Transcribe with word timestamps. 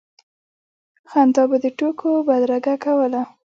خندا 1.11 1.43
به 1.49 1.57
د 1.63 1.65
ټوکو 1.77 2.09
بدرګه 2.27 2.75
کوله. 2.83 3.21